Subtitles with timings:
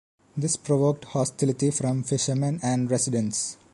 [0.35, 3.57] This provoked hostility from fishermen and residents.